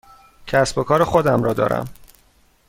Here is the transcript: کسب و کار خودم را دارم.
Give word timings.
کسب 0.47 0.77
و 0.77 0.83
کار 0.83 1.03
خودم 1.03 1.43
را 1.43 1.53
دارم. 1.53 1.87